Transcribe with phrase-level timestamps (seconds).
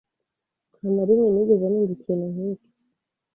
[0.79, 2.69] Nta na rimwe nigeze numva ikintu nk'iki